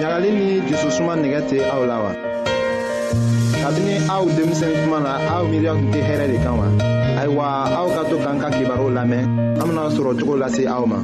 ɲagali 0.00 0.30
ni 0.38 0.46
jususuma 0.68 1.12
nɛgɛ 1.20 1.40
tɛ 1.48 1.56
aw 1.74 1.82
la 1.90 1.96
wa 2.04 2.10
kabini 3.62 3.94
aw 4.10 4.26
denmisɛn 4.34 4.74
kuma 4.82 4.98
na 5.06 5.12
aw 5.38 5.42
miiriya 5.46 5.72
tun 5.78 5.88
tɛ 5.94 6.00
hɛrɛ 6.08 6.26
de 6.34 6.36
kan 6.44 6.54
wa 6.58 6.66
ayiwa 7.22 7.46
aw 7.78 7.86
ka 7.94 8.02
to 8.10 8.16
k'an 8.18 8.36
ka 8.42 8.48
kibaru 8.50 8.90
lamɛn 8.90 9.22
an 9.62 9.66
bena 9.70 9.82
sɔrɔ 9.94 10.10
cogo 10.18 10.34
lase 10.42 10.66
aw 10.66 10.82
ma 10.82 10.98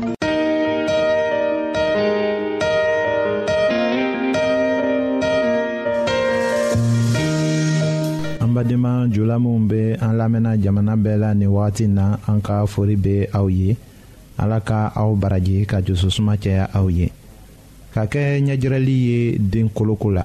an 8.43 8.51
badenma 8.51 9.07
jula 9.15 9.39
minw 9.39 9.69
be 9.71 9.95
an 10.03 10.13
lamɛnna 10.19 10.59
jamana 10.59 10.97
bɛɛ 10.99 11.17
la 11.23 11.31
nin 11.39 11.49
wagati 11.55 11.87
na 11.87 12.19
an 12.27 12.41
ka 12.43 12.67
fori 12.67 12.97
be 12.99 13.23
aw 13.39 13.47
ye 13.49 13.77
ala 14.37 14.59
ka 14.61 14.91
aw 14.99 15.15
baraji 15.15 15.63
ka 15.65 15.79
jususuma 15.81 16.35
caya 16.37 16.67
aw 16.75 16.91
ye 16.91 17.07
ka 17.95 18.03
kɛ 18.07 18.43
ɲɛjirɛli 18.43 18.97
ye 19.07 19.39
den 19.39 19.71
koloko 19.71 20.11
la 20.11 20.25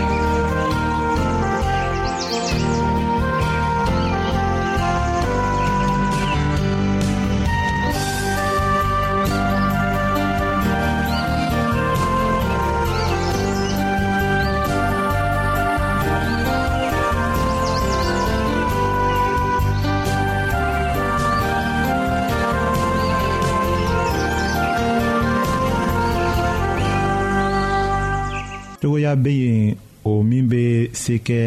cogoya 28.81 29.15
be 29.15 29.29
yen 29.29 29.75
o 30.03 30.23
min 30.25 30.47
bɛ 30.49 30.61
se 31.01 31.13
kɛ 31.27 31.37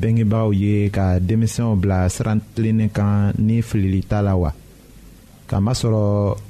bɛngebaaw 0.00 0.50
ye 0.60 0.90
ka 0.90 1.20
denmisɛnw 1.22 1.76
bila 1.80 2.08
siran 2.10 2.40
tilennin 2.54 2.90
kan 2.90 3.30
ni 3.38 3.62
filili 3.62 4.00
t'a 4.02 4.20
la 4.22 4.34
wa 4.34 4.50
kamasɔrɔ 5.48 6.02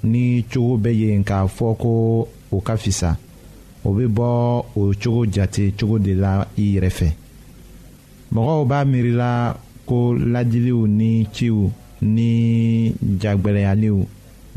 ni 0.05 0.43
cogo 0.51 0.79
bɛ 0.81 0.91
yen 1.01 1.23
k'a 1.29 1.45
fɔ 1.47 1.77
ko 1.83 2.29
o 2.53 2.61
ka 2.65 2.75
fisa 2.77 3.19
o 3.85 3.89
bɛ 3.93 4.05
bɔ 4.17 4.29
o 4.81 4.83
cogo 5.01 5.27
jate 5.31 5.75
cogo 5.79 5.99
de 5.99 6.15
la 6.15 6.47
i 6.57 6.65
yɛrɛ 6.75 6.91
fɛ 6.99 7.09
mɔgɔw 8.33 8.65
b'a 8.71 8.81
miirila 8.91 9.57
ko 9.85 10.15
lajiliw 10.17 10.87
ni 10.89 11.27
ciw 11.37 11.69
ni 12.01 12.95
jagbɛlɛyaliw 13.21 13.99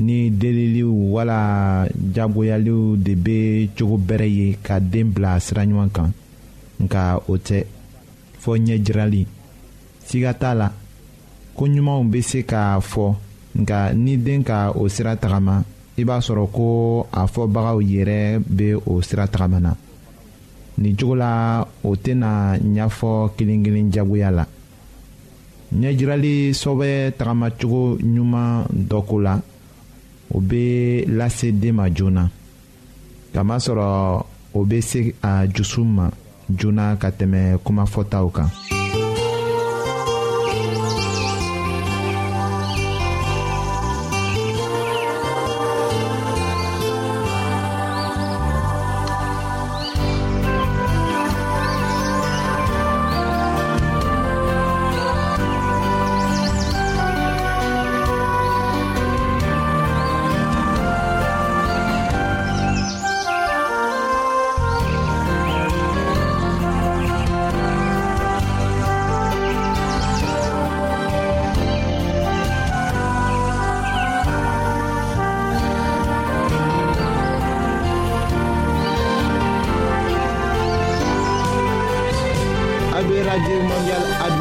ni 0.06 0.30
deliliw 0.36 0.92
wala 1.16 1.86
jagoyaliw 2.16 2.98
de 3.02 3.14
bɛ 3.26 3.40
cogo 3.78 3.98
bɛrɛ 3.98 4.28
ye 4.38 4.58
ka 4.62 4.80
den 4.80 5.12
bila 5.14 5.40
siraɲuman 5.40 5.90
kan 5.90 6.12
nka 6.84 7.02
o 7.32 7.38
tɛ 7.38 7.64
fɔ 8.42 8.52
ɲɛjirali 8.66 9.24
siga 10.06 10.34
t'a 10.34 10.54
la 10.54 10.68
ko 11.56 11.66
ɲumanw 11.68 12.04
bɛ 12.12 12.22
se 12.22 12.40
k'a 12.44 12.80
fɔ 12.82 13.16
nka 13.62 13.94
ni 13.96 14.18
den 14.18 14.44
ka 14.44 14.72
o 14.76 14.88
sira 14.90 15.16
tagama 15.16 15.64
i 15.98 16.04
b'a 16.04 16.20
sɔrɔ 16.20 16.48
ko 16.52 17.08
a 17.12 17.24
fɔbagaw 17.28 17.80
yɛrɛ 17.82 18.40
bɛ 18.44 18.76
o 18.86 19.02
sira 19.02 19.28
tagama 19.28 19.60
na 19.60 19.72
nin 20.78 20.96
cogo 20.98 21.16
la 21.16 21.64
o 21.84 21.96
tɛna 21.96 22.58
ɲɛfɔ 22.60 23.38
kelen-kelen 23.38 23.92
jagoya 23.94 24.32
la 24.32 24.46
ɲɛjirali 25.80 26.52
sɔbɛ 26.54 27.14
tagamacogo 27.18 27.98
ɲuman 28.04 28.68
dɔ 28.70 29.02
ko 29.08 29.20
la. 29.22 29.40
o 30.34 30.40
bɛ 30.42 31.06
lase 31.18 31.48
den 31.52 31.74
ma 31.76 31.86
joona 31.94 32.30
kamasɔrɔ 33.34 33.86
o 34.54 34.66
bɛ 34.66 34.82
se 34.82 35.16
a 35.22 35.48
dusu 35.48 35.84
ma 35.84 36.10
joona 36.60 36.98
ka 37.02 37.10
tɛmɛ 37.12 37.40
kumafɔtaw 37.66 38.26
kan 38.36 38.50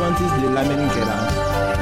adventistes 0.02 0.42
de 0.42 0.48
l'amérique 0.52 1.81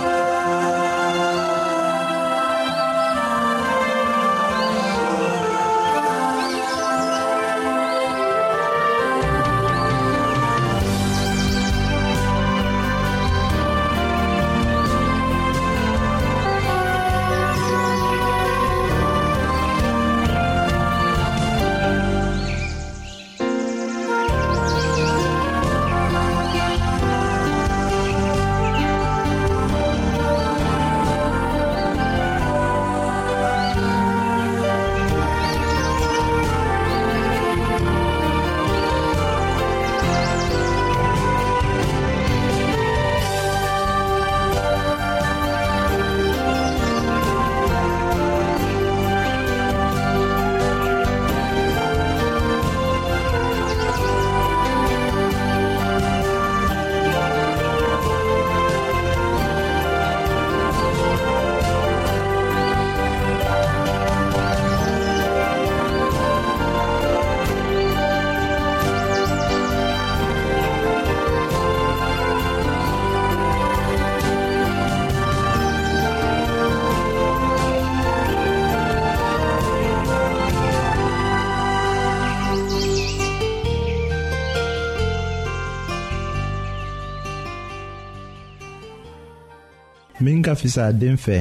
ka 90.51 90.55
fisa 90.59 90.83
a 90.87 90.93
den 91.01 91.15
fɛ 91.25 91.37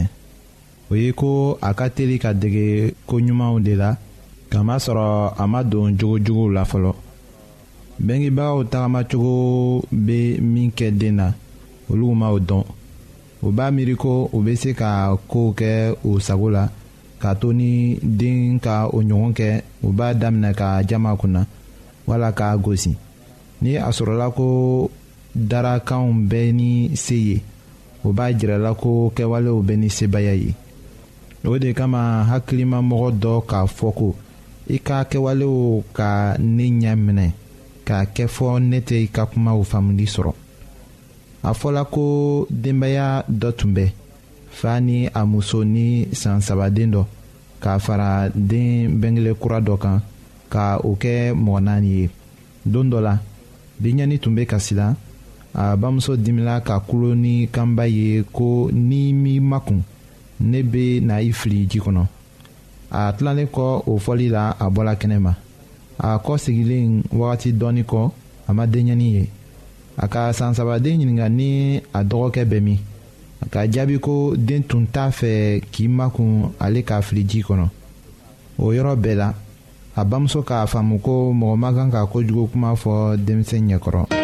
o 0.90 0.94
ye 1.02 1.10
ko 1.20 1.30
a 1.68 1.70
ka 1.78 1.86
teli 1.96 2.16
ka 2.24 2.30
dege 2.42 2.66
koɲumanw 3.08 3.56
de 3.66 3.72
la 3.82 3.90
kamasɔrɔ 4.50 5.06
a 5.42 5.44
ma 5.52 5.60
don 5.70 5.88
jogojuguw 5.98 6.50
la 6.56 6.62
fɔlɔ 6.70 6.92
bɛngebagaw 8.06 8.60
tagamacogo 8.70 9.34
bɛ 10.06 10.18
min 10.52 10.70
kɛ 10.78 10.86
den 11.00 11.14
na 11.20 11.26
olu 11.90 12.06
ma 12.20 12.28
o 12.36 12.38
dɔn 12.48 12.64
u 13.46 13.48
b'a 13.56 13.66
miiri 13.74 13.94
ko 14.02 14.10
u 14.36 14.38
bɛ 14.44 14.52
se 14.62 14.70
ka 14.80 14.88
kow 15.30 15.48
kɛ 15.58 15.70
u 16.08 16.10
sago 16.26 16.48
la 16.56 16.64
k'a 17.20 17.32
to 17.40 17.48
ni 17.58 17.98
den 18.18 18.60
ka 18.64 18.74
o 18.96 19.00
ɲɔgɔn 19.08 19.32
kɛ 19.38 19.48
u 19.86 19.88
b'a 19.98 20.14
daminɛ 20.20 20.50
ka 20.60 20.82
jama 20.88 21.16
kunna 21.20 21.42
wala 22.08 22.28
k'a 22.38 22.56
gosi 22.64 22.92
ni 23.62 23.76
a 23.76 23.88
sɔrɔla 23.96 24.26
ko 24.36 24.46
darakanw 25.34 26.12
bɛɛ 26.30 26.52
ni 26.58 26.70
se 26.96 27.14
ye 27.28 27.42
o 28.04 28.12
b'a 28.12 28.32
jirala 28.32 28.74
ko 28.74 29.12
kɛwalew 29.14 29.60
bɛ 29.66 29.74
ni 29.76 29.88
sebaya 29.90 30.34
ye 30.34 30.54
o 31.44 31.58
de 31.58 31.72
kama 31.78 32.02
hakilimamɔgɔ 32.30 33.08
dɔ 33.22 33.34
k'a 33.50 33.60
fɔ 33.76 33.88
ko 33.98 34.08
i 34.68 34.78
ka 34.78 34.98
kɛwalew 35.10 35.82
ka 35.96 36.36
ne 36.38 36.64
ɲɛ 36.80 36.92
minɛ 37.04 37.28
k'a 37.86 38.00
kɛ 38.14 38.26
fɔ 38.34 38.48
ne 38.60 38.78
tɛ 38.80 38.96
i 39.04 39.08
ka 39.14 39.24
kumaw 39.26 39.60
faamuli 39.70 40.06
sɔrɔ 40.06 40.32
a 41.42 41.50
fɔla 41.60 41.84
ko 41.90 42.46
denbaya 42.50 43.24
dɔ 43.28 43.52
tun 43.56 43.72
bɛ 43.74 43.92
fa 44.50 44.80
ni 44.80 45.06
a 45.06 45.26
muso 45.26 45.62
ni 45.64 46.08
san 46.12 46.38
dɔ 46.40 47.04
k'a 47.60 47.78
fara 47.78 48.28
den 48.34 48.98
bengele 49.00 49.34
kura 49.38 49.60
dɔ 49.60 49.78
kan 49.78 50.00
ka 50.48 50.78
o 50.82 50.96
kɛ 50.96 51.32
mɔgɔ 51.34 51.60
naani 51.62 51.88
ye 52.00 52.10
don 52.64 52.84
dɔ 52.90 53.00
la 53.02 53.18
biɲɛni 53.82 54.18
tun 54.20 54.34
bɛ 54.36 54.46
kasi 54.48 54.74
la 54.74 54.96
a 55.54 55.76
bamuso 55.76 56.16
dimina 56.16 56.60
ka 56.60 56.80
kulo 56.80 57.14
ni 57.14 57.46
kanba 57.48 57.84
ye 57.88 58.22
ko 58.32 58.70
ni 58.72 59.12
mi 59.12 59.40
makun 59.40 59.82
ne 60.40 60.62
be 60.62 61.00
na 61.00 61.18
i 61.20 61.32
fili 61.32 61.66
ji 61.68 61.78
kɔnɔ 61.80 62.04
a 62.90 63.12
tilalen 63.16 63.46
kɔ 63.48 63.82
o 63.86 63.98
fɔli 63.98 64.30
la 64.30 64.50
a 64.58 64.66
bɔla 64.70 64.94
kɛnɛma 65.00 65.34
a 65.98 66.18
kɔ 66.24 66.36
sigilen 66.38 67.02
wagati 67.12 67.52
dɔɔni 67.52 67.82
kɔ 67.84 68.10
a 68.48 68.52
ma 68.54 68.64
denɲɛni 68.66 69.10
ye 69.12 69.28
a 69.96 70.08
ka 70.08 70.32
san 70.32 70.54
sabaden 70.54 70.98
ni 71.34 71.76
a 71.92 72.04
dɔgɔkɛ 72.04 72.44
bɛ 72.44 72.60
min 72.62 72.78
a 73.42 73.48
ka 73.48 73.66
jaabi 73.68 73.98
ko 74.00 74.34
den 74.36 74.62
tun 74.62 74.86
t'a 74.86 75.10
fɛ 75.10 75.62
k'i 75.72 75.88
makun 75.88 76.52
ale 76.60 76.82
ka 76.84 77.00
fili 77.02 77.24
ji 77.26 77.42
kɔnɔ 77.42 77.66
o 78.58 78.66
yɔrɔ 78.72 78.94
bɛɛ 78.96 79.14
la 79.16 79.34
a 79.96 80.04
bamuso 80.04 80.42
k'a 80.44 80.64
faamu 80.66 81.00
ko 81.02 81.32
mɔgɔ 81.34 81.56
ma 81.58 81.72
kan 81.72 81.90
ka 81.90 82.06
kojugu 82.06 82.46
kuma 82.52 82.76
fɔ 82.76 83.16
denmisɛn 83.16 83.66
ɲɛkɔrɔ. 83.68 84.19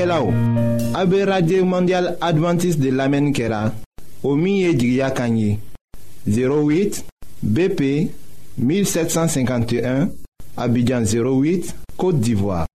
A 0.00 1.04
be 1.06 1.24
radye 1.26 1.64
mandyal 1.64 2.16
Adventist 2.20 2.78
de 2.78 2.90
lamen 2.92 3.32
kera 3.32 3.72
O 4.22 4.36
miye 4.36 4.72
di 4.74 4.94
gya 4.94 5.10
kanyi 5.10 5.58
08 6.24 7.02
BP 7.42 8.08
1751 8.60 10.08
Abidjan 10.56 11.02
08, 11.02 11.74
Kote 11.96 12.20
Divoa 12.20 12.66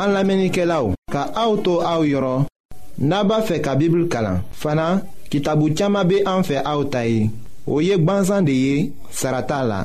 An 0.00 0.10
lamen 0.10 0.50
ke 0.50 0.66
la 0.66 0.82
ou 0.82 0.98
Ka 1.12 1.28
auto 1.38 1.78
a 1.80 2.00
ou 2.00 2.10
yoro 2.10 2.40
Naba 2.98 3.38
fe 3.46 3.62
ka 3.62 3.76
bibl 3.78 4.08
kalan 4.10 4.42
Fana 4.50 4.88
ki 5.30 5.40
tabu 5.46 5.70
tchama 5.70 6.02
be 6.02 6.24
an 6.26 6.42
fe 6.42 6.58
a 6.58 6.74
ou 6.74 6.90
tayi 6.90 7.30
O 7.68 7.78
yek 7.80 8.02
banzan 8.02 8.42
de 8.42 8.52
ye, 8.52 8.92
sarata 9.14 9.62
la 9.62 9.84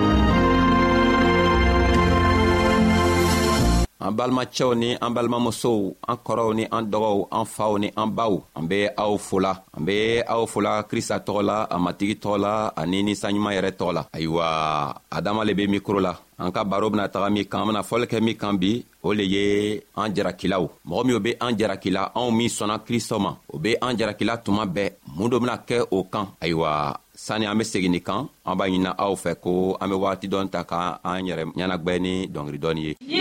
an 4.11 4.15
balimacɛw 4.17 4.75
ni 4.75 4.95
an 5.01 5.11
balimamusow 5.15 5.95
an 6.07 6.17
kɔrɔw 6.25 6.53
ni 6.55 6.63
an 6.71 6.83
dɔgɔw 6.91 7.27
an 7.31 7.45
faw 7.45 7.77
ni 7.77 7.89
an 7.95 8.07
baw 8.11 8.41
an 8.55 8.67
be 8.67 8.87
aw 8.97 9.17
fola 9.17 9.53
an 9.77 9.85
be 9.85 10.21
aw 10.27 10.45
fola 10.45 10.83
krista 10.83 11.19
tɔgɔ 11.19 11.41
la 11.43 11.63
a 11.69 11.77
matigi 11.79 12.15
tɔgɔ 12.15 12.37
la 12.39 12.71
ani 12.75 13.03
ninsanɲuman 13.03 13.53
yɛrɛ 13.55 13.71
tɔgɔ 13.77 13.93
la 13.93 14.03
ayiwa 14.13 14.45
adama 15.09 15.45
le 15.45 15.53
be 15.55 15.67
mikro 15.67 15.99
la 16.01 16.13
an 16.39 16.51
ka 16.51 16.63
baro 16.63 16.89
bena 16.89 17.07
taga 17.07 17.29
min 17.31 17.45
kan 17.45 17.61
an 17.61 17.67
bena 17.67 17.81
fɔli 17.83 18.05
kɛ 18.05 18.21
min 18.21 18.35
kan 18.35 18.53
bi 18.57 18.83
o 19.03 19.13
le 19.13 19.23
ye 19.23 19.81
an 19.95 20.13
jarakilaw 20.13 20.65
mɔgɔ 20.87 21.05
minw 21.07 21.19
be 21.23 21.31
an 21.39 21.55
jarakila 21.57 22.11
anw 22.15 22.31
min 22.35 22.49
sɔnna 22.49 22.79
kristɔ 22.85 23.19
ma 23.19 23.37
o 23.53 23.57
be 23.59 23.75
an 23.81 23.97
jarakila 23.97 24.37
tuma 24.43 24.65
bɛɛ 24.67 24.91
mun 25.15 25.29
do 25.29 25.39
bena 25.39 25.57
kɛ 25.67 25.85
o 25.91 26.03
kan 26.11 26.27
ayiwa 26.41 26.97
sani 27.15 27.45
an 27.45 27.57
be 27.57 27.63
segin 27.63 27.91
nin 27.91 28.01
kan 28.01 28.27
an 28.45 28.57
b'a 28.59 28.67
ɲinina 28.67 28.91
aw 28.97 29.15
fɛ 29.15 29.35
ko 29.39 29.77
an 29.79 29.87
be 29.89 29.95
wagati 29.95 30.27
dɔɔni 30.27 30.49
ta 30.51 30.63
ka 30.65 30.99
an 31.03 31.23
yɛrɛ 31.27 31.43
ɲɛnagwɛ 31.55 31.99
ni 32.01 32.27
dɔngiri 32.27 32.59
dɔɔni 32.59 32.83
ye 32.83 32.95
yeah! 33.07 33.20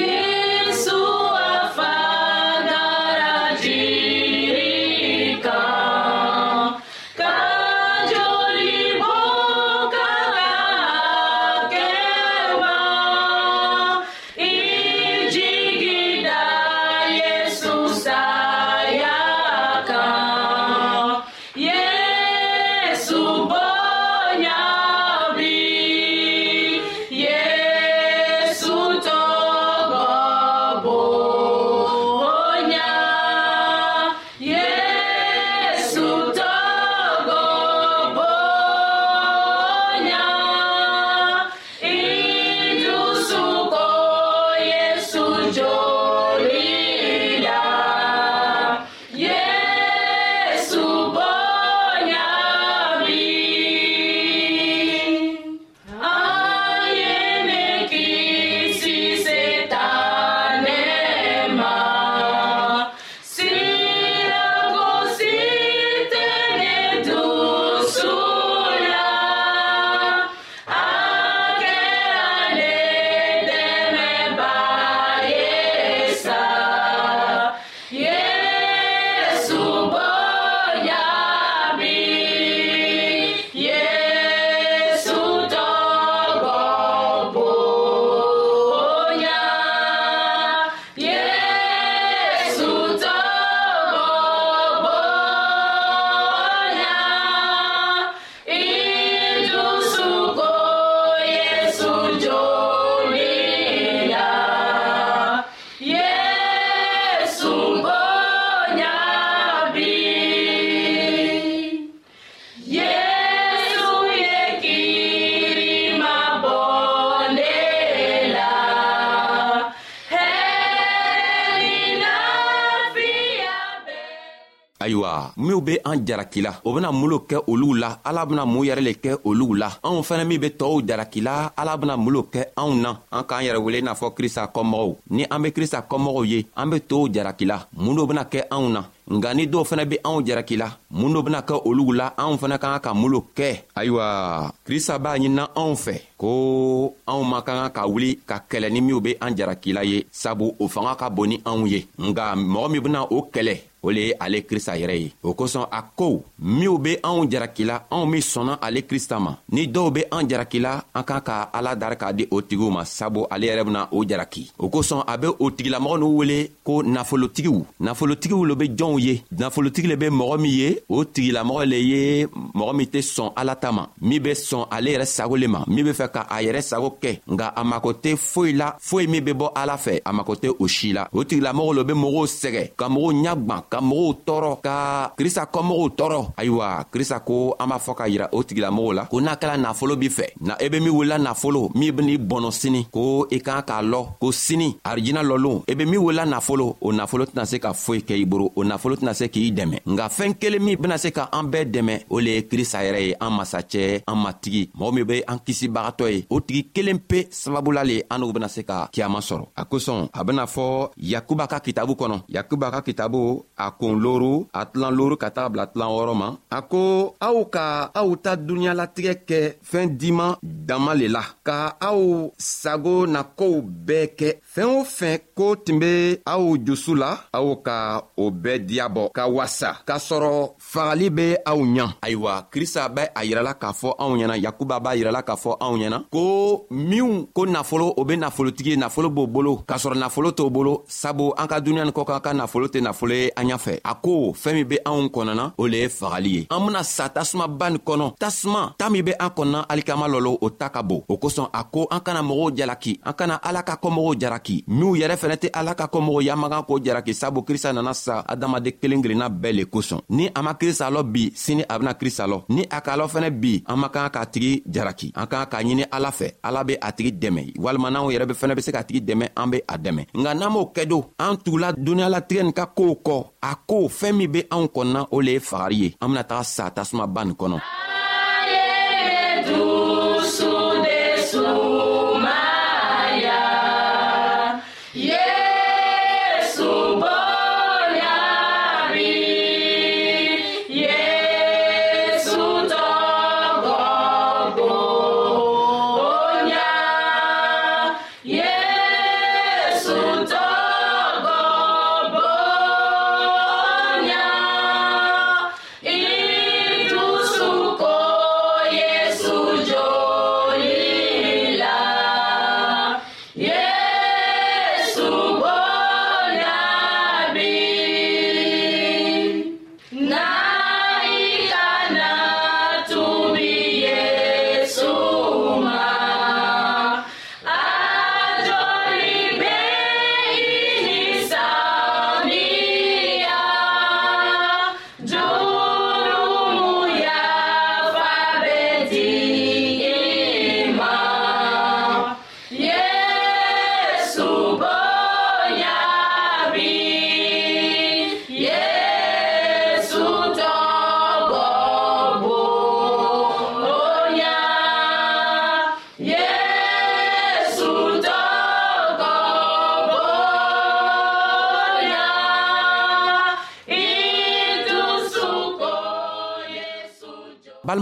ayiwa 125.20 125.32
minw 125.36 125.60
be 125.60 125.80
an 125.84 126.04
jaraki 126.06 126.40
la 126.42 126.56
o 126.64 126.72
bena 126.72 126.92
mun 126.92 127.08
lo 127.10 127.18
kɛ 127.28 127.36
olugu 127.46 127.74
la 127.74 127.98
ala 128.04 128.26
bena 128.26 128.44
mun 128.46 128.64
yɛrɛ 128.66 128.80
le 128.80 128.90
kɛ 128.92 129.18
olugu 129.24 129.54
la 129.58 129.68
anw 129.84 130.02
fɛnɛ 130.02 130.24
min 130.26 130.40
be 130.40 130.48
tɔɔw 130.50 130.82
jaraki 130.88 131.20
la 131.22 131.50
ala 131.56 131.76
bena 131.76 131.96
mun 131.96 132.12
lo 132.14 132.22
kɛ 132.32 132.42
anw 132.56 132.74
na 132.80 132.96
an 133.12 133.22
k'an 133.24 133.42
yɛrɛ 133.44 133.58
wele 133.62 133.78
i 133.78 133.82
n'a 133.82 133.94
fɔ 133.94 134.14
krista 134.16 134.50
kɔmɔgɔw 134.52 134.96
ni 135.10 135.24
an 135.30 135.42
be 135.42 135.50
krista 135.52 135.86
kɔmɔgɔw 135.88 136.26
ye 136.28 136.46
an 136.56 136.70
be 136.70 136.80
tow 136.80 137.08
jaraki 137.12 137.44
la 137.46 137.64
mun 137.76 137.94
lo 137.96 138.06
bena 138.06 138.24
kɛ 138.24 138.44
anw 138.50 138.68
na 138.72 138.84
nga 139.10 139.34
ni 139.34 139.46
dɔw 139.46 139.64
fɛnɛ 139.64 139.84
be 139.88 139.98
anw 140.04 140.22
jaraki 140.24 140.56
la 140.58 140.68
mun 140.90 141.12
do 141.12 141.22
bena 141.22 141.42
kɛ 141.42 141.62
olugu 141.64 141.92
la 141.96 142.10
anw 142.16 142.36
fɛnɛ 142.38 142.58
ka 142.60 142.78
kan 142.78 142.80
ka 142.80 142.94
mun 142.94 143.10
lo 143.12 143.26
kɛ 143.36 143.60
ayiwa 143.76 144.52
krista 144.66 144.98
b'a 144.98 145.16
ɲinina 145.18 145.48
anw 145.56 145.74
fɛ 145.84 146.00
ko 146.16 146.94
anw 147.08 147.22
man 147.28 147.42
ka 147.42 147.52
kan 147.54 147.70
ka 147.70 147.86
wuli 147.86 148.18
ka 148.26 148.42
kɛlɛ 148.48 148.70
ni 148.72 148.80
minw 148.80 149.00
be 149.02 149.16
an 149.20 149.34
jaraki 149.34 149.72
la 149.74 149.80
ye 149.84 150.04
sabu 150.10 150.52
o 150.58 150.68
fanga 150.68 150.94
ka 150.96 151.08
bon 151.10 151.26
ni 151.28 151.38
anw 151.44 151.66
ye 151.68 151.86
nga 151.98 152.34
mɔgɔ 152.36 152.70
min 152.70 152.82
bena 152.82 153.02
o 153.10 153.28
kɛlɛ 153.32 153.60
o 153.82 153.90
le 153.90 154.00
ye 154.08 154.14
ale 154.20 154.42
krista 154.46 154.74
yɛrɛ 154.78 154.94
ye 154.96 155.10
o 155.22 155.32
kosɔn 155.34 155.66
a 155.70 155.82
ko 155.96 156.22
minw 156.38 156.78
be 156.78 156.96
anw 157.02 157.24
jarakila 157.30 157.86
anw 157.90 158.06
min 158.06 158.20
sɔnna 158.20 158.58
ale 158.60 158.82
krista 158.86 159.18
ma 159.18 159.34
ni 159.52 159.66
dɔw 159.66 159.92
be 159.92 160.00
an 160.12 160.28
jarakila 160.28 160.84
an 160.94 161.02
kan 161.04 161.20
ka 161.20 161.50
ala 161.52 161.74
dari 161.76 161.96
k'a 161.96 162.12
di 162.12 162.26
o 162.30 162.42
tigiw 162.42 162.70
ma 162.70 162.84
sabu 162.84 163.24
ale 163.30 163.46
yɛrɛ 163.48 163.64
bena 163.64 163.88
o 163.92 164.04
jaraki 164.04 164.50
o 164.58 164.68
kosɔn 164.68 165.04
a 165.06 165.16
be 165.16 165.28
o 165.38 165.50
tigilamɔgɔ 165.50 165.98
n'u 165.98 166.06
wele 166.16 166.48
ko 166.64 166.82
nafolotigiw 166.82 167.64
nafolotigiw 167.80 168.44
lo 168.46 168.54
be 168.54 168.64
jɔnw 168.68 168.98
ye 169.00 169.22
nafolotigi 169.32 169.88
le 169.88 169.96
be 169.96 170.06
mɔgɔ 170.10 170.38
min 170.40 170.50
ye 170.52 170.78
o 170.88 171.04
tigilamɔgɔ 171.04 171.64
le 171.68 171.76
ye 171.76 172.26
mɔgɔ 172.26 172.74
min 172.76 172.86
tɛ 172.86 173.00
sɔn 173.00 173.32
ala 173.36 173.54
ta 173.56 173.72
ma 173.72 173.86
min 174.00 174.20
be 174.22 174.30
sɔn 174.32 174.66
ale 174.70 174.90
yɛrɛ 174.92 175.06
sago 175.06 175.36
le 175.36 175.48
ma 175.48 175.64
min 175.66 175.84
be 175.86 175.92
fɛ 175.92 176.10
ka 176.12 176.26
a 176.30 176.42
yɛrɛ 176.42 176.60
sago 176.62 176.96
kɛ 177.00 177.18
nga 177.30 177.52
a 177.56 177.64
mako 177.64 177.92
tɛ 177.94 178.14
foyi 178.16 178.52
la 178.54 178.72
foyi 178.78 179.06
min 179.08 179.22
be 179.24 179.32
bɔ 179.32 179.52
ala 179.56 179.76
fɛ 179.76 180.02
a 180.04 180.12
mako 180.12 180.34
tɛ 180.34 180.54
o 180.60 180.66
si 180.68 180.92
la 180.92 181.08
o 181.12 181.24
tigilamɔgɔ 181.24 181.74
lo 181.74 181.84
be 181.84 181.92
mɔgɔw 181.94 182.26
sɛgɛ 182.26 182.70
ka 182.76 182.88
mɔgɔw 182.88 183.12
ɲa 183.24 183.34
gwan 183.46 183.62
ka 183.70 183.78
mɔgɔw 183.80 184.10
tɔɔrɔ 184.26 184.50
ka 184.66 184.74
krista 185.18 185.42
kɔmɔgɔw 185.52 185.88
tɔɔrɔ 185.98 186.20
ayiwa 186.40 186.68
krista 186.92 187.18
ko 187.20 187.54
an 187.60 187.68
b'a 187.70 187.78
fɔ 187.78 187.92
ka 187.94 188.04
yira 188.08 188.28
o 188.32 188.42
tigilamɔgɔw 188.42 188.92
la 188.98 189.04
ko 189.10 189.20
n'a 189.20 189.34
kɛla 189.40 189.56
nafolo 189.64 189.96
b'i 189.96 190.08
fɛ 190.10 190.26
na 190.40 190.54
i 190.60 190.64
e 190.64 190.68
be 190.68 190.78
min 190.80 190.90
wulila 190.92 191.18
nafolo 191.18 191.70
min 191.74 191.92
ben'i 191.94 192.18
bɔnɔ 192.18 192.50
sini 192.52 192.86
ko 192.90 193.26
i 193.30 193.38
kan 193.38 193.62
k'a 193.68 193.82
lɔ 193.82 194.00
ko 194.20 194.32
sini 194.32 194.74
arijina 194.84 195.22
lɔlon 195.22 195.62
i 195.68 195.72
e 195.72 195.74
be 195.76 195.84
min 195.86 196.00
wulila 196.00 196.26
nafolo 196.26 196.76
o 196.80 196.92
nafolo 196.92 197.24
tɛna 197.26 197.44
se 197.46 197.58
ka 197.58 197.72
foyi 197.72 198.00
kɛ 198.02 198.14
i 198.22 198.24
boro 198.24 198.50
o 198.56 198.62
nafolo 198.64 198.96
tɛna 198.96 199.14
se 199.14 199.28
k'i 199.28 199.52
dɛmɛ 199.54 199.76
nga 199.86 200.08
fɛɛn 200.08 200.34
kelen 200.38 200.62
min 200.64 200.76
bena 200.76 200.98
se 200.98 201.10
ka 201.12 201.28
an 201.32 201.44
bɛɛ 201.52 201.70
dɛmɛ 201.70 202.04
o 202.10 202.18
le 202.18 202.30
ye 202.36 202.42
krista 202.48 202.78
yɛrɛ 202.82 203.00
ye 203.06 203.14
an 203.20 203.30
masacɛ 203.36 204.02
an 204.06 204.16
matigi 204.24 204.70
mɔgɔ 204.76 204.94
min 204.94 205.04
be 205.06 205.22
an 205.28 205.38
kisibagatɔ 205.46 206.10
ye 206.12 206.26
o 206.30 206.40
tigi 206.40 206.66
kelen 206.74 206.98
pe 206.98 207.28
sababula 207.30 207.84
le 207.86 208.02
an 208.10 208.18
n'u 208.20 208.32
bena 208.32 208.48
se 208.48 208.62
ka 208.62 208.88
kiyaman 208.92 209.20
sɔrɔ 209.22 209.44
a 209.56 209.64
kosɔn 209.64 210.08
a 210.12 210.24
bena 210.24 210.44
fɔ 210.46 210.90
yakuba 210.98 211.46
ka 211.48 211.60
kitabu 211.60 211.94
kɔnɔ 211.94 212.22
yakuba 212.28 212.70
ka 212.72 212.80
kitabu 212.82 213.44
a 213.60 213.70
koon 213.76 214.00
loro 214.00 214.46
a 214.52 214.64
tilan 214.66 214.92
loro 214.98 215.14
ka 215.20 215.28
taga 215.34 215.48
bila 215.52 215.64
tilan 215.68 215.88
wɔrɔ 215.96 216.14
ma 216.22 216.28
a 216.56 216.58
ko 216.70 216.82
aw 217.26 217.36
ka 217.54 217.64
aw 218.00 218.08
ta 218.24 218.32
dunuɲalatigɛ 218.46 219.14
kɛ 219.28 219.40
fɛɛn 219.70 219.88
diman 220.00 220.32
dama 220.42 220.92
le 220.94 221.06
la 221.16 221.22
ka 221.44 221.76
aw 221.88 222.00
sago 222.38 222.96
na 223.14 223.20
kow 223.38 223.56
bɛɛ 223.86 224.04
kɛ 224.18 224.28
fɛɛn 224.54 224.70
o 224.78 224.80
fɛn 224.98 225.16
ko 225.36 225.46
tun 225.64 225.76
be 225.82 225.92
aw 226.32 226.44
jusu 226.64 226.92
la 227.02 227.10
aw 227.38 227.48
ka 227.66 227.76
o 228.16 228.24
bɛɛ 228.42 228.64
diya 228.68 228.86
bɔ 228.88 229.10
ka 229.16 229.24
wasa 229.36 229.70
k'a 229.88 229.98
sɔrɔ 230.08 230.32
fagali 230.72 231.08
be 231.18 231.26
aw 231.50 231.58
ɲa 231.74 231.86
ayiwa 232.04 232.32
krista 232.52 232.88
bɛ 232.88 233.08
a 233.14 233.20
yirɛla 233.28 233.52
k'a 233.60 233.72
fɔ 233.80 233.88
anw 234.00 234.14
ɲɛna 234.20 234.36
yakuba 234.44 234.80
b'a 234.80 234.96
yirɛla 234.98 235.20
k'a 235.28 235.36
fɔ 235.36 235.52
anw 235.64 235.76
ɲɛna 235.80 235.98
ko 236.10 236.22
minw 236.70 237.26
ko 237.36 237.42
nafolo 237.46 237.86
o 237.96 238.02
be 238.08 238.14
nafolotigi 238.16 238.70
ye 238.72 238.76
nafolo 238.76 239.08
b'o 239.10 239.26
bolo 239.26 239.52
k'a 239.68 239.76
sɔrɔ 239.76 239.96
nafolo 240.00 240.28
t'o 240.32 240.50
bolo 240.50 240.82
sabu 240.86 241.26
an 241.40 241.46
ka 241.48 241.60
duniɲa 241.60 241.84
ni 241.84 241.90
kɔ 241.92 242.02
kan 242.08 242.20
ka 242.24 242.30
nafolo 242.32 242.66
tɛ 242.72 242.80
nafolo 242.82 243.12
ye 243.12 243.30
an 243.36 243.49
ɲafɛ 243.50 243.72
a 243.84 243.94
ko 243.94 244.32
fɛɛn 244.42 244.54
min 244.54 244.64
be 244.68 244.76
anw 244.84 245.06
kɔnɔna 245.14 245.44
o 245.58 245.66
le 245.66 245.76
ye 245.82 245.88
fagali 245.88 246.30
ye 246.34 246.46
an 246.50 246.60
bena 246.66 246.82
sa 246.84 247.08
tasumaba 247.08 247.70
ni 247.70 247.78
kɔnɔ 247.78 248.14
tasuma 248.18 248.74
ta 248.78 248.88
min 248.90 249.02
be 249.04 249.12
an 249.18 249.30
kɔnɔna 249.36 249.60
alikama 249.68 250.06
lɔlɔ 250.08 250.38
o 250.40 250.50
ta 250.50 250.68
ka 250.68 250.82
bon 250.82 251.02
o 251.08 251.14
kosɔn 251.18 251.48
a 251.52 251.64
ko 251.64 251.86
an 251.90 252.00
kana 252.00 252.22
mɔgɔw 252.22 252.52
jalaki 252.56 252.98
an 253.04 253.12
kana 253.12 253.34
ala 253.42 253.62
ka 253.62 253.76
kɔmɔgɔw 253.82 254.14
jaraki 254.20 254.64
minw 254.68 254.94
yɛrɛ 255.00 255.16
fɛnɛ 255.16 255.36
tɛ 255.42 255.48
ala 255.54 255.74
ka 255.74 255.86
kɔmɔgɔw 255.86 256.22
yamagan 256.28 256.64
k'o 256.66 256.78
jaraki 256.84 257.14
sabu 257.14 257.42
krista 257.42 257.72
nana 257.74 257.94
sa 257.94 258.22
adamaden 258.28 258.72
kelen 258.80 259.02
kelenna 259.02 259.28
bɛɛ 259.30 259.52
le 259.54 259.62
kosɔn 259.64 260.00
ni 260.10 260.30
a 260.34 260.42
ma 260.42 260.52
krista 260.54 260.90
lɔ 260.90 261.02
bi 261.12 261.30
sini 261.34 261.64
a 261.68 261.78
bena 261.78 261.94
krista 261.94 262.26
lɔ 262.26 262.42
ni 262.48 262.62
a 262.70 262.80
k'a 262.80 262.96
lɔ 262.98 263.06
fɛnɛ 263.08 263.30
bi 263.40 263.62
an 263.66 263.76
man 263.80 263.90
kan 263.90 264.08
k'a 264.10 264.26
tigi 264.32 264.62
jaraki 264.66 265.12
an 265.14 265.26
kan 265.26 265.46
k'a 265.50 265.62
ɲini 265.64 265.84
ala 265.92 266.10
fɛ 266.10 266.32
ala 266.44 266.64
be 266.64 266.74
a 266.80 266.92
tigi 266.92 267.12
dɛmɛ 267.18 267.54
walima 267.58 267.90
n'anw 267.90 268.10
yɛrɛ 268.14 268.26
be 268.28 268.34
fɛnɛ 268.34 268.54
be 268.56 268.62
se 268.62 268.72
k'a 268.72 268.84
tigi 268.88 269.00
dɛmɛ 269.04 269.28
an 269.36 269.50
be 269.50 269.62
a 269.68 269.78
dɛmɛ 269.78 270.06
nka 270.14 270.34
n'an 270.38 270.52
m'o 270.52 270.72
kɛ 270.74 270.86
do 270.88 271.04
an 271.18 271.36
tugula 271.36 271.72
duniɲalatigɛ 271.76 272.42
nin 272.42 272.52
ka 272.52 272.66
koow 272.66 272.94
kɔ 272.96 273.16
a 273.48 273.52
ko 273.68 273.76
fɛɛn 273.98 274.14
min 274.18 274.32
be 274.34 274.40
anw 274.54 274.66
kɔnɔna 274.74 275.00
o 275.14 275.16
le 275.26 275.32
ye 275.36 275.40
fagari 275.50 275.76
ye 275.82 275.88
an 276.02 276.08
bena 276.10 276.24
taga 276.30 276.44
sa 276.54 276.64
tasuma 276.76 277.04
ba 277.14 277.20
nin 277.26 277.38
kɔnɔ 277.40 277.58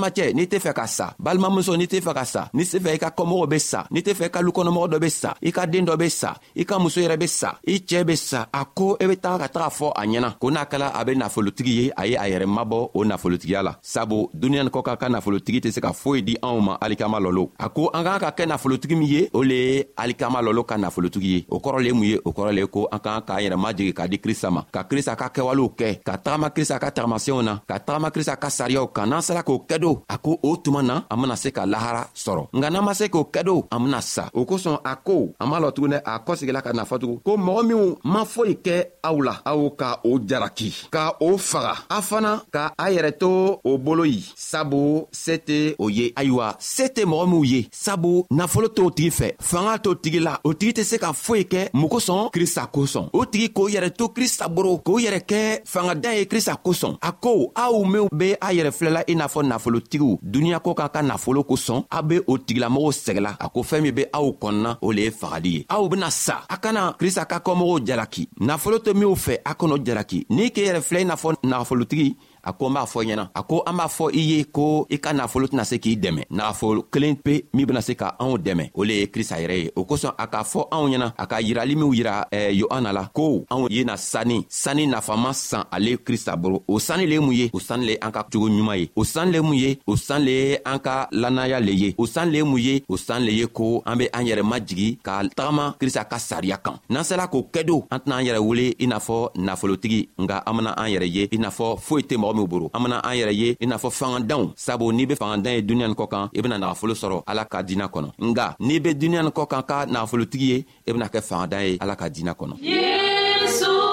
balimakɛ 0.09 0.33
n'i 0.35 0.45
tɛ 0.47 0.59
fɛ 0.59 0.73
ka 0.73 0.87
sa 0.87 1.07
balimamuso 1.19 1.77
n'i 1.77 1.87
tɛ 1.87 2.01
fɛ 2.01 2.13
ka 2.15 2.25
sa 2.25 2.43
n'i 2.55 2.65
tɛ 2.65 2.79
fɛ 2.81 2.91
i 2.95 2.99
ka 2.99 3.11
kɔmɔgɔw 3.11 3.47
be 3.49 3.59
sa 3.59 3.85
n'i 3.91 4.01
tɛ 4.01 4.15
fɛ 4.15 4.25
i 4.25 4.31
ka 4.31 4.41
lukɔnɔmɔgɔ 4.41 4.89
dɔ 4.93 4.99
be 5.01 5.11
sa 5.11 5.33
i 5.43 5.53
ka 5.53 5.67
den 5.67 5.85
dɔ 5.87 5.97
be 5.99 6.09
sa 6.09 6.35
i 6.57 6.65
ka 6.65 6.79
muso 6.79 7.01
yɛrɛ 7.01 7.17
be 7.19 7.27
sa 7.27 7.51
i 7.69 7.77
cɛɛ 7.85 8.05
be 8.07 8.17
sa 8.17 8.47
a 8.53 8.65
ko 8.65 8.97
i 9.01 9.05
e 9.05 9.09
be 9.09 9.17
taga 9.17 9.49
ka 9.49 9.49
taga 9.61 9.69
fɔ 9.71 9.93
a 9.97 10.03
ɲɛna 10.07 10.39
ko 10.39 10.51
n'a 10.51 10.65
kɛla 10.67 10.91
a 10.95 11.05
be 11.05 11.15
nafolotigi 11.17 11.73
ye 11.83 11.93
a 11.97 12.07
ye 12.07 12.17
a 12.17 12.25
yɛrɛ 12.29 12.47
mabɔ 12.47 12.91
o 12.95 13.05
nafolotigiya 13.05 13.63
la 13.63 13.75
sabu 13.83 14.29
duniɲa 14.35 14.65
ni 14.65 14.71
kɔ 14.71 14.83
ka 14.83 14.97
ka 14.97 15.09
nafolotigi 15.09 15.61
tɛ 15.61 15.73
se 15.73 15.81
ka 15.81 15.93
foyi 15.93 16.23
di 16.25 16.37
anw 16.43 16.61
ma 16.61 16.79
alikama 16.81 17.19
lɔlo 17.21 17.51
a 17.59 17.69
ko 17.71 17.91
an 17.95 18.03
k'an 18.05 18.19
ka 18.21 18.31
kɛ 18.31 18.47
nafolotigi 18.47 18.95
min 18.99 19.03
ye 19.09 19.29
o 19.35 19.43
le 19.43 19.55
ye 19.55 19.85
alikama 19.97 20.41
lɔlo 20.43 20.65
ka 20.67 20.77
nafolotigi 20.77 21.25
ye 21.29 21.47
o 21.51 21.59
kɔrɔ 21.61 21.79
le 21.83 21.87
ye 21.87 21.93
mun 21.93 22.05
ye 22.05 22.19
o 22.25 22.31
kɔrɔ 22.33 22.55
le 22.55 22.61
ye 22.61 22.67
ko 22.67 22.89
an 22.93 22.99
k'an 22.99 23.23
k'an 23.27 23.39
yɛrɛ 23.41 23.57
majigi 23.59 23.93
k'a 23.95 24.09
di 24.09 24.19
krista 24.19 24.51
ma 24.53 24.63
ka 24.73 24.83
krista 24.85 25.17
ka 25.17 25.29
kɛwalew 25.29 25.75
kɛ 25.77 26.03
ka 26.05 26.17
tagama 26.19 26.51
krista 26.55 26.79
ka 26.81 26.91
tagamasenw 26.91 27.43
na 27.45 27.59
ka 27.69 27.79
tagama 27.79 28.11
krista 28.11 28.37
ka 28.41 28.49
sariyaw 28.49 28.87
kan 28.93 29.07
n'an 29.11 29.23
sera 29.23 29.43
k'o 29.43 29.65
kɛdo 29.69 29.98
kado 29.99 30.05
a 30.09 30.19
ko 30.19 30.39
o 30.43 30.57
tuma 30.57 30.83
na 30.83 31.05
an 31.11 31.21
bena 31.23 31.37
se 31.37 31.51
ka 31.51 31.67
lahara 31.67 32.07
sɔrɔ 32.15 32.47
nka 32.53 32.71
n'an 32.71 32.85
ma 32.85 32.95
se 32.95 33.09
k'o 33.09 33.25
kado 33.35 33.67
an 33.71 33.79
bena 33.85 34.01
sa 34.01 34.29
o 34.35 34.45
kosɔn 34.45 34.79
a 34.85 34.97
ko 34.97 35.33
an 35.41 35.49
m'a 35.49 35.59
lɔ 35.61 35.73
tugunɛ 35.75 36.01
a 36.05 36.19
kɔsegila 36.25 36.63
ka 36.63 36.73
nafa 36.73 36.99
tugun 36.99 37.21
ko 37.25 37.33
mɔgɔ 37.37 37.63
minw 37.67 37.97
ma 38.05 38.25
foyi 38.25 38.57
kɛ 38.63 38.85
aw 39.03 39.21
la 39.21 39.41
aw 39.45 39.71
ka 39.71 40.01
o 40.05 40.19
jaraki 40.21 40.89
ka 40.91 41.13
o 41.21 41.39
faga 41.39 41.75
a 41.91 42.03
fana 42.03 42.43
ka 42.53 42.73
a 42.79 42.91
yɛrɛ 42.91 43.19
to 43.19 43.59
o 43.65 43.79
bolo 43.79 44.03
ye 44.05 44.23
sabu 44.37 45.05
se 45.13 45.33
tɛ 45.39 45.75
o 45.79 45.89
ye 45.89 46.13
ayiwa 46.17 46.55
se 46.59 46.87
tɛ 46.89 47.05
mɔgɔ 47.05 47.27
minw 47.31 47.45
ye 47.47 47.69
sabu 47.73 48.25
nafolo 48.31 48.69
t'o 48.75 48.91
tigi 48.91 49.11
fɛ 49.11 49.33
fanga 49.41 49.79
t'o 49.79 49.95
tigi 49.95 50.21
la 50.23 50.39
o 50.45 50.53
tigi 50.55 50.73
tɛ 50.81 50.85
se 50.85 50.99
ka 50.99 51.13
foyi 51.13 51.43
kɛ 51.49 51.71
mun 51.75 51.91
kosɔn 51.91 52.31
krista 52.33 52.69
kosɔn 52.73 53.11
o 53.13 53.25
tigi 53.25 53.49
k'o 53.51 53.69
yɛrɛ 53.69 53.91
to 53.97 54.09
krista 54.09 54.49
boro 54.49 54.79
k'o 54.79 54.99
yɛrɛ 54.99 55.21
kɛ 55.27 55.63
fangada 55.67 56.15
ye 56.17 56.25
krista 56.27 56.55
kosɔn 56.63 56.99
a 57.03 57.13
ko 57.13 57.53
aw 57.57 57.73
minw 57.85 58.09
be 58.17 58.33
a 58.41 58.53
yɛrɛ 58.53 58.71
filɛla 58.79 59.03
i 59.09 59.15
n'a 59.15 59.27
fɔ 59.27 59.43
nafolo 59.47 59.79
nafolotigiw 59.89 60.19
duniɲa 60.23 60.61
ko 60.61 60.75
k'a 60.75 60.89
ka 60.89 61.03
nafolo 61.03 61.43
kosɔn 61.45 61.83
aw 61.91 62.03
be 62.03 62.17
o 62.27 62.39
tigilamɔgɔw 62.39 62.93
sɛgɛla 62.93 63.31
a 63.41 63.49
ko 63.49 63.61
fɛɛn 63.63 63.83
min 63.83 63.95
be 63.95 64.05
aw 64.13 64.33
kɔnɔna 64.41 64.77
o 64.83 64.93
le 64.93 65.03
ye 65.03 65.11
fagali 65.11 65.51
ye 65.53 65.65
aw 65.69 65.89
bena 65.89 66.11
sa 66.11 66.45
a 66.51 66.57
kana 66.59 66.95
krista 66.99 67.25
ka 67.27 67.39
kɔmɔgɔw 67.41 67.87
jalaki 67.87 68.29
nafolo 68.41 68.79
tɛ 68.79 68.95
minw 68.95 69.15
fɛ 69.17 69.39
a 69.45 69.55
kɔnɔ 69.55 69.79
jalaki 69.85 70.27
n'i 70.31 70.51
k'i 70.51 70.67
yɛrɛ 70.69 70.81
filɛ 70.83 71.01
i 71.01 71.05
n'a 71.05 71.17
fɔ 71.17 71.35
nafolotigi 71.45 72.15
a 72.43 72.53
ko 72.53 72.69
n 72.69 72.75
b'a 72.75 72.85
fɔ 72.87 73.03
i 73.03 73.07
ɲɛna 73.09 73.29
a 73.35 73.43
ko 73.43 73.63
an 73.67 73.77
b'a 73.77 73.87
fɔ 73.89 74.11
i 74.15 74.21
ye 74.31 74.45
ko 74.45 74.87
i 74.91 74.99
ka 74.99 75.13
nafolo 75.13 75.47
tɛna 75.49 75.65
se 75.65 75.79
k'i 75.79 75.97
dɛmɛ 75.97 76.25
nagafolo 76.31 76.83
kelen 76.91 77.17
pe 77.17 77.43
min 77.53 77.67
bena 77.67 77.81
se 77.83 77.95
ka 77.95 78.15
anw 78.19 78.37
dɛmɛ 78.39 78.71
o 78.75 78.83
le 78.85 78.95
ye 79.01 79.07
krista 79.07 79.37
yɛrɛ 79.41 79.57
ye 79.65 79.71
o 79.77 79.85
kosɔn 79.85 80.13
a 80.19 80.27
k'a 80.27 80.43
fɔ 80.45 80.69
anw 80.71 80.89
ɲɛna 80.89 81.13
a 81.19 81.27
ka 81.27 81.37
yirali 81.41 81.77
minw 81.77 81.93
yira 81.95 82.27
eh, 82.33 82.53
yohana 82.53 82.93
la 82.93 83.07
ko 83.13 83.45
anw 83.51 83.69
yena 83.71 83.97
sanni 83.97 84.47
sanni 84.49 84.87
nafama 84.87 85.33
san 85.35 85.65
ale 85.71 85.97
krista 85.99 86.37
bolo 86.37 86.63
o 86.69 86.79
sanni 86.79 87.07
le 87.07 87.13
ye 87.15 87.19
mun 87.21 87.33
ye 87.33 87.51
o 87.53 87.59
sanni 87.59 87.87
le 87.87 87.99
an 88.03 88.11
ka 88.13 88.25
cogo 88.31 88.49
ɲuman 88.49 88.79
ye 88.79 88.89
o 88.97 89.05
sanni 89.05 89.33
le 89.33 89.39
ye 89.39 89.43
mun 89.43 89.55
ye 89.57 89.79
o 89.87 89.97
sanni 89.97 90.25
le 90.27 90.31
ye 90.33 90.59
an 90.65 90.79
ka 90.79 91.09
lannaya 91.13 91.61
le 91.61 91.73
ye 91.73 91.95
o 91.99 92.07
sanni 92.07 92.33
le 92.33 92.39
ye 92.39 92.43
mun 92.45 92.61
ye 92.61 92.85
o 92.89 92.97
sanni 92.97 93.27
le 93.27 93.33
ye 93.33 93.47
ko 93.47 93.83
an 93.87 93.97
be 93.99 94.09
an 94.13 94.25
yɛrɛ 94.27 94.43
majigi 94.43 94.99
ka 95.03 95.23
tagama 95.37 95.75
krista 95.79 96.05
ka 96.09 96.17
sariya 96.19 96.57
kan 96.63 96.79
n'an 96.89 97.03
sela 97.05 97.27
k'o 97.29 97.49
kɛ 97.53 97.65
do 97.67 97.85
an 97.91 97.99
tɛna 98.01 98.19
an 98.19 98.25
yɛrɛ 98.27 98.39
wele 98.41 98.75
i 98.79 98.87
n'a 98.87 98.99
fɔ 98.99 99.31
nafolotigi 99.37 100.09
nga 100.19 100.43
an 100.47 100.57
bena 100.57 100.71
an 100.77 100.89
yɛrɛ 100.91 101.07
ye 101.13 101.29
i 101.33 101.37
n'a 101.39 101.51
fɔ 101.51 101.79
foyi 101.79 102.03
tɛ 102.05 102.17
mɔgɔ 102.19 102.28
mɔgɔ 102.29 102.35
minw 102.35 102.47
boro 102.47 102.71
an 102.75 102.83
mana 102.83 103.01
an 103.05 103.17
yɛrɛ 103.17 103.35
ye 103.35 103.57
i 103.61 103.67
n'a 103.67 103.77
fɔ 103.77 103.91
fangadanw 103.91 104.53
sabu 104.57 104.93
n'i 104.93 105.05
be 105.07 105.15
fangadan 105.15 105.55
ye 105.55 105.63
duniɲa 105.63 105.89
ni 105.89 105.95
kɔ 105.95 106.09
kan 106.09 106.29
i 106.35 106.41
bena 106.43 106.59
nagafolo 106.59 106.95
sɔrɔ 106.95 107.23
ala 107.27 107.45
ka 107.45 107.63
diina 107.63 107.89
kɔnɔ 107.89 108.09
nga 108.23 108.57
n'i 108.61 108.79
be 108.81 108.95
duniɲa 108.95 109.31
kɔ 109.33 109.47
kan 109.49 109.63
ka 109.63 109.87
nagafolotigi 109.87 110.47
ye 110.53 110.65
i 110.87 110.93
bena 110.93 111.07
kɛ 111.09 111.21
fangadan 111.23 111.63
ye 111.73 111.79
ala 111.81 111.95
ka 111.97 112.09
kɔnɔ 112.09 112.55
yesu 112.61 113.88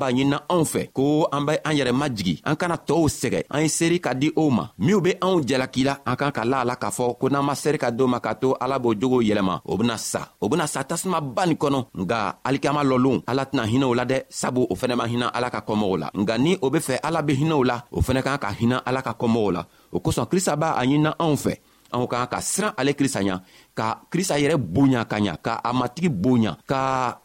b'a 0.00 0.10
ɲinina 0.14 0.38
anw 0.54 0.64
fɛ 0.72 0.82
ko 0.96 1.28
an 1.32 1.44
be 1.46 1.52
an 1.66 1.74
yɛrɛ 1.78 1.92
majigi 1.92 2.34
an 2.46 2.56
kana 2.60 2.76
tɔɔw 2.78 3.06
sɛgɛ 3.20 3.40
an 3.50 3.62
ye 3.62 3.68
seeri 3.68 3.98
ka 4.00 4.14
di 4.14 4.28
o 4.38 4.48
ma 4.50 4.64
minw 4.86 5.00
be 5.02 5.10
anw 5.24 5.36
jalaki 5.48 5.82
la 5.88 5.94
an 6.06 6.16
kan 6.20 6.30
ka 6.32 6.42
la 6.46 6.60
a 6.62 6.64
la 6.64 6.74
k'a 6.76 6.90
fɔ 6.96 7.16
ko 7.20 7.26
n'an 7.28 7.44
ma 7.48 7.54
seri 7.54 7.78
ka 7.78 7.90
do 7.90 8.06
ma 8.06 8.18
k'a 8.20 8.34
to 8.40 8.54
ala 8.60 8.78
b'o 8.78 8.94
jogow 9.00 9.20
yɛlɛma 9.28 9.60
o 9.66 9.76
bena 9.76 9.96
sa 9.98 10.20
o 10.40 10.48
bena 10.48 10.66
sa 10.66 10.84
tasumaba 10.84 11.46
nin 11.46 11.56
kɔnɔ 11.56 11.84
nga 11.98 12.18
alikama 12.46 12.82
lɔlon 12.84 13.22
ala 13.26 13.44
tɛna 13.44 13.64
hinɛw 13.72 13.94
la 13.96 14.04
dɛ 14.04 14.22
sabu 14.28 14.66
o 14.70 14.74
fɛnɛ 14.74 14.94
ma 14.96 15.04
hinɛ 15.06 15.26
ala 15.36 15.50
ka 15.50 15.60
kɔmɔgɔw 15.66 15.98
la 15.98 16.08
nga 16.14 16.38
ni 16.38 16.56
o 16.62 16.70
be 16.70 16.78
fɛ 16.78 16.98
ala 17.02 17.22
be 17.22 17.32
hinɛw 17.34 17.64
la 17.66 17.82
o 17.90 18.00
fɛnɛ 18.00 18.22
kan 18.22 18.38
ka 18.38 18.52
hinɛ 18.52 18.76
ala 18.86 19.02
ka 19.02 19.12
kɔmɔgɔw 19.18 19.52
la 19.52 19.66
o 19.92 19.98
kosɔn 20.00 20.26
krista 20.30 20.56
b'a 20.56 20.76
a 20.78 20.82
ɲinina 20.86 21.12
anw 21.18 21.34
fɛ 21.34 21.54
anw 21.92 22.04
ka 22.06 22.16
kan 22.20 22.30
ka 22.32 22.38
siran 22.44 22.72
ale 22.76 22.92
krista 22.94 23.20
ɲa 23.24 23.40
ka 23.74 24.02
krista 24.12 24.36
yɛrɛ 24.38 24.56
boya 24.58 25.04
ka 25.04 25.16
ɲa 25.18 25.36
ka 25.42 25.52
a 25.64 25.72
matigi 25.72 26.08
boya 26.12 26.56
ka 26.68 26.78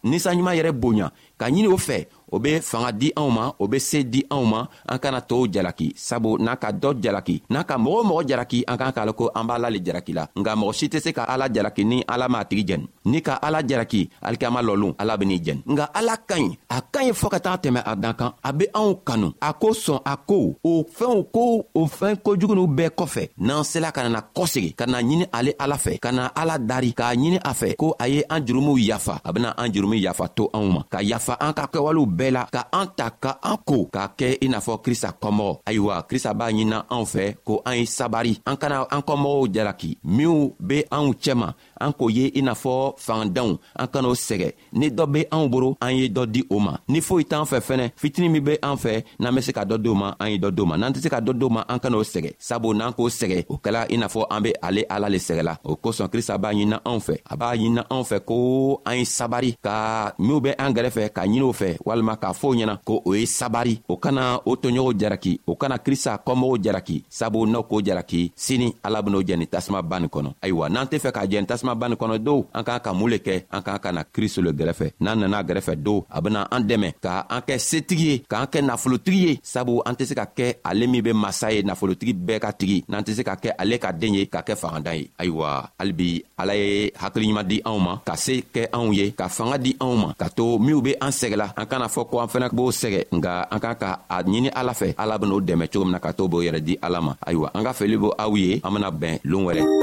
ninsanɲuman 0.03 0.55
yɛrɛ 0.57 0.71
boya 0.73 1.07
ka 1.37 1.45
ɲini 1.49 1.67
o 1.67 1.75
fɛ 1.77 2.07
o 2.33 2.39
be 2.39 2.61
fanga 2.65 2.89
di 2.91 3.13
anw 3.13 3.29
ma 3.29 3.45
o 3.61 3.67
be 3.67 3.79
see 3.79 4.09
di 4.09 4.25
anw 4.29 4.43
ma 4.49 4.61
an 4.89 4.97
kana 4.99 5.21
tɔɔw 5.21 5.45
jalaki 5.53 5.87
sabu 5.95 6.31
n'a 6.41 6.55
ka 6.61 6.69
dɔ 6.81 6.89
jalaki 7.03 7.35
n'a 7.53 7.61
ka 7.69 7.75
mɔgɔ 7.83 8.01
mɔgɔ 8.09 8.23
jalaki 8.29 8.59
an 8.65 8.77
kan 8.81 8.91
k'a 8.95 9.03
lɔn 9.07 9.13
ko 9.17 9.25
an 9.37 9.45
b'a 9.47 9.57
la 9.61 9.69
le 9.73 9.79
jalaki 9.85 10.11
la 10.17 10.23
nka 10.39 10.51
mɔgɔ 10.59 10.73
si 10.77 10.87
tɛ 10.89 10.99
se 11.03 11.11
ka 11.17 11.23
ala 11.33 11.45
jalaki 11.53 11.83
ni 11.85 12.03
ala 12.13 12.27
m'a 12.29 12.43
tigi 12.49 12.63
jɛni 12.69 12.87
n'i 13.05 13.21
ka 13.21 13.35
ala 13.41 13.61
jaraki 13.67 14.09
alikiyama 14.21 14.61
lɔlon 14.61 14.95
ala 14.97 15.17
ben'i 15.17 15.37
jɛni 15.39 15.61
nga 15.71 15.83
ala 15.93 16.17
ka 16.29 16.35
ɲi 16.35 16.57
a 16.69 16.77
ka 16.93 16.99
ɲi 17.03 17.11
fɔɔ 17.19 17.29
ka 17.33 17.39
taga 17.39 17.57
tɛmɛ 17.63 17.79
a 17.85 17.95
dan 17.95 18.13
kan 18.15 18.31
a 18.43 18.53
be 18.53 18.65
anw 18.73 18.93
kanu 19.05 19.29
a 19.41 19.53
ko 19.53 19.69
sɔn 19.71 19.99
a 20.05 20.17
ko 20.17 20.55
o 20.63 20.71
fɛnw 20.97 21.31
ko 21.33 21.43
o 21.75 21.81
fɛn 21.87 22.15
kojugunw 22.23 22.67
bɛɛ 22.67 22.89
kɔfɛ 22.97 23.23
n'an 23.37 23.63
sela 23.63 23.91
ka 23.91 24.03
nana 24.03 24.21
kɔsegi 24.35 24.75
ka 24.75 24.85
na 24.85 24.99
ɲini 25.01 25.25
ale 25.33 25.51
ala 25.59 25.75
fɛ 25.75 25.99
ka 25.99 26.11
na 26.11 26.27
ala 26.35 26.57
dari 26.57 26.93
k'a 26.93 27.13
ɲini 27.15 27.39
a 27.43 27.53
fɛ 27.53 27.75
ko 27.75 27.95
a 27.99 28.07
ye 28.07 28.23
an 28.29 28.41
jurumuw 28.45 28.77
yafa 28.77 29.19
a 29.23 29.33
bena 29.33 29.53
an 29.57 29.71
jurumu 29.71 29.95
yafa 29.99 30.27
to 30.35 30.49
anw 30.53 30.71
ma 30.71 30.81
ka 30.89 30.97
yafa 31.01 31.37
an 31.39 31.53
ka 31.53 31.67
kɛwalew 31.71 32.05
bɛɛ 32.07 32.31
la 32.31 32.45
ka 32.51 32.67
an 32.73 32.87
ta 32.95 33.09
ka 33.11 33.37
an 33.43 33.57
ko 33.65 33.85
k'a 33.91 34.13
kɛ 34.17 34.37
i 34.41 34.47
n'a 34.47 34.59
fɔ 34.59 34.81
krista 34.83 35.11
kɔmɔgɔ 35.21 35.57
ayiwa 35.65 36.03
krista 36.07 36.33
b'a 36.33 36.51
ɲinina 36.51 36.85
anw 36.89 37.03
fɛ 37.05 37.35
ko 37.43 37.61
an 37.65 37.75
ye 37.77 37.85
sabari 37.85 38.39
an 38.45 38.55
kana 38.57 38.87
an 38.91 39.01
kɔmɔgɔw 39.01 39.51
jalaki 39.53 39.97
minw 40.03 40.51
be 40.67 40.83
anw 40.91 41.13
cɛma 41.13 41.53
an 41.83 41.93
k'o 41.97 42.09
ye 42.09 42.27
i 42.35 42.41
n'a 42.41 42.53
fɔ 42.53 42.73
fangadenw 42.97 43.57
an 43.79 43.87
kan'o 43.87 44.13
sɛgɛ 44.15 44.49
ni 44.73 44.89
dɔ 44.89 45.05
be 45.11 45.25
anw 45.31 45.47
boro 45.49 45.75
an 45.81 45.95
ye 45.97 46.07
dɔ 46.07 46.25
di 46.25 46.43
o 46.49 46.59
ma 46.59 46.77
ni 46.87 47.01
foyi 47.01 47.25
t'an 47.25 47.43
fɛ 47.43 47.59
fɛnɛ 47.67 47.89
fitini 47.97 48.29
min 48.31 48.43
be 48.43 48.57
an 48.63 48.75
fɛ 48.77 49.03
n'an 49.19 49.35
be 49.35 49.41
se 49.41 49.51
ka 49.53 49.63
dɔ 49.65 49.77
di 49.81 49.89
o 49.89 49.93
ma 49.95 50.15
an 50.19 50.31
ye 50.31 50.37
dɔ 50.37 50.51
di 50.51 50.61
o 50.61 50.65
ma 50.65 50.77
n'an 50.77 50.93
tɛ 50.93 51.01
se 51.03 51.09
ka 51.09 51.19
dɔ 51.21 51.33
di 51.39 51.45
o 51.45 51.49
ma 51.49 51.65
an 51.67 51.79
kan'o 51.79 52.03
sɛgɛ 52.03 52.31
sabu 52.39 52.73
n'an 52.73 52.93
k'o 52.93 53.09
sɛgɛ 53.09 53.45
o 53.49 53.57
kɛla 53.57 53.85
i 53.89 53.97
n'a 53.97 54.07
fɔ 54.07 54.25
an 54.31 54.41
be 54.43 54.53
ale 54.63 54.85
ala 54.89 55.09
le 55.09 55.17
sɛgɛla 55.17 55.57
o 55.63 55.75
kosɔn 55.75 56.07
krista 56.09 56.37
b'a 56.37 56.53
ɲinina 56.53 56.79
anw 56.85 56.99
fɛ 57.01 57.15
a 57.29 57.35
b'a 57.37 57.55
ɲinina 57.57 57.83
anw 57.91 58.03
fɛ 58.03 58.19
ko 58.25 58.81
an 58.85 58.97
ye 58.97 59.03
sabari 59.05 59.55
ka 59.61 60.13
minw 60.19 60.39
be 60.41 60.51
an 60.57 60.73
gɛrɛfɛ 60.73 61.09
ka 61.13 61.21
ɲini 61.25 61.41
o 61.43 61.51
fɛ 61.51 61.77
walima 61.85 62.15
k'a 62.19 62.31
fɔ 62.33 62.55
ɲɛna 62.55 62.77
ko 62.85 63.01
o 63.05 63.13
ye 63.13 63.25
sabari 63.25 63.81
o 63.87 63.97
kana 63.97 64.39
o 64.45 64.55
toɲɔgɔnw 64.55 64.93
jaraki 64.99 65.39
o 65.47 65.55
kana 65.55 65.77
krista 65.79 66.19
kɔmɔgɔw 66.25 66.63
jaraki 66.63 67.03
sabu 67.09 67.45
n'aw 67.45 67.63
k'o 67.63 67.81
jaraki 67.81 68.31
sini 68.35 68.73
ala 68.83 69.01
ben'o 69.03 69.21
jɛni 69.23 69.47
tasuma 69.49 69.81
ba 69.83 69.99
nin 69.99 70.07
kɔnɔ 70.09 70.31
ayiwa 70.41 70.69
n'an 70.69 70.85
tɛ 70.87 70.99
fɛ 70.99 71.11
k'a 71.11 71.27
jɛni 71.27 71.45
tasuma 71.47 71.72
ma 71.73 71.79
banni 71.81 71.95
kɔnɔ 72.01 72.17
dow 72.27 72.37
an 72.57 72.63
k'an 72.67 72.79
ka 72.85 72.91
mun 72.99 73.09
le 73.13 73.17
kɛ 73.25 73.35
an 73.55 73.61
k'an 73.65 73.79
ka 73.83 73.89
na 73.95 74.01
kristo 74.13 74.39
le 74.45 74.51
gɛrɛfɛ 74.59 74.87
n'an 75.03 75.17
nana 75.21 75.39
gɛrɛfɛ 75.47 75.73
dow 75.85 75.97
a 76.15 76.21
bena 76.23 76.41
an 76.55 76.61
dɛmɛ 76.69 76.89
ka 77.05 77.13
an 77.29 77.41
kɛ 77.47 77.55
setigi 77.69 78.05
ye 78.09 78.15
k'an 78.31 78.47
kɛ 78.53 78.59
nafolotigi 78.61 79.19
ye 79.25 79.33
sabu 79.53 79.81
an 79.87 79.93
tɛ 79.97 80.05
se 80.09 80.13
ka 80.15 80.25
kɛ 80.37 80.45
ale 80.69 80.83
min 80.91 81.01
be 81.03 81.11
masa 81.13 81.47
ye 81.55 81.61
nafolotigi 81.63 82.13
bɛɛ 82.27 82.39
ka 82.45 82.51
tigi 82.59 82.83
n'an 82.89 83.03
tɛ 83.05 83.11
se 83.17 83.21
ka 83.23 83.35
kɛ 83.35 83.49
ale 83.61 83.75
ka 83.83 83.91
den 83.91 84.13
ye 84.15 84.25
ka 84.27 84.41
kɛ 84.47 84.53
fagandan 84.61 84.95
ye 84.99 85.09
ayiwa 85.19 85.49
halibi 85.79 86.09
ala 86.39 86.53
ye 86.55 86.91
hakiliɲuman 87.01 87.47
di 87.47 87.57
anw 87.65 87.79
ma 87.85 87.93
ka 88.07 88.15
se 88.15 88.35
kɛ 88.55 88.67
anw 88.71 88.93
ye 88.93 89.11
ka 89.11 89.27
fanga 89.29 89.57
di 89.57 89.73
anw 89.81 89.95
ma 90.03 90.13
ka 90.17 90.27
to 90.29 90.59
minw 90.59 90.81
be 90.83 90.93
an 91.01 91.09
sɛgɛla 91.11 91.53
an 91.57 91.65
kana 91.65 91.87
fɔ 91.87 92.07
ko 92.09 92.21
an 92.21 92.27
fɛnɛ 92.31 92.47
b'o 92.53 92.69
sɛgɛ 92.71 93.01
nga 93.17 93.47
an 93.53 93.59
k'an 93.59 93.77
ka 93.83 93.89
a 94.09 94.21
ɲini 94.23 94.49
ala 94.59 94.73
fɛ 94.73 94.93
ala 94.97 95.17
ben'o 95.19 95.41
dɛmɛ 95.41 95.65
cogo 95.73 95.85
min 95.85 95.93
na 95.93 95.99
ka 95.99 96.11
to 96.13 96.27
b'o 96.27 96.43
yɛrɛ 96.45 96.59
di 96.63 96.77
ala 96.81 97.01
ma 97.01 97.13
ayiwa 97.27 97.49
an 97.55 97.63
ka 97.65 97.73
feli 97.73 97.97
b' 97.97 98.13
aw 98.23 98.33
ye 98.35 98.61
an 98.63 98.71
bena 98.73 98.89
bɛn 98.91 99.19
loon 99.25 99.45
wɛrɛ 99.47 99.82